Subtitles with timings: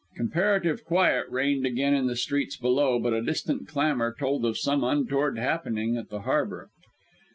[0.15, 4.83] Comparative quiet reigned again in the streets below, but a distant clamour told of some
[4.83, 6.69] untoward happening at the harbour.